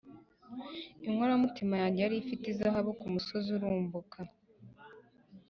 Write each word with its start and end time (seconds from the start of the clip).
Inkoramutima 1.07 1.73
yanjye 1.81 1.99
yari 2.05 2.15
ifite 2.23 2.43
umuzabibu, 2.47 2.91
ku 2.99 3.07
musozi 3.13 3.49
urumbuka. 3.57 4.19